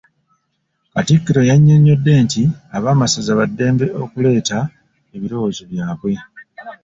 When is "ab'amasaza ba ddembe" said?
2.77-3.85